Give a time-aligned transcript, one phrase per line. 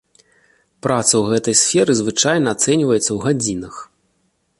[0.85, 3.75] Праца ў гэтай сферы звычайна ацэньваецца ў гадзінах.